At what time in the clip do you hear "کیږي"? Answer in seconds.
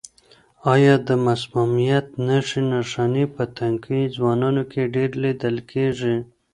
5.71-6.15